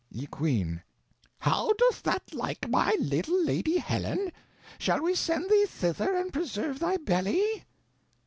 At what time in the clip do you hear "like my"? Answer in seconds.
2.33-2.95